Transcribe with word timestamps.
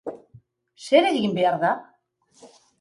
Zer 0.87 1.07
egin 1.11 1.37
behar 1.37 1.61
da? 1.67 1.73